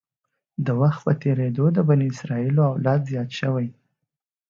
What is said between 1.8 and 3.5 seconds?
بني اسرایلو اولاد زیات